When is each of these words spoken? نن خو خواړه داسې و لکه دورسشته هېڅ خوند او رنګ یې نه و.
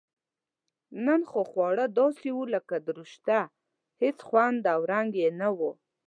نن 1.05 1.21
خو 1.29 1.41
خواړه 1.51 1.85
داسې 1.99 2.29
و 2.33 2.39
لکه 2.53 2.75
دورسشته 2.87 3.37
هېڅ 4.01 4.17
خوند 4.27 4.61
او 4.73 4.79
رنګ 4.93 5.09
یې 5.21 5.29
نه 5.39 5.49
و. 5.57 5.59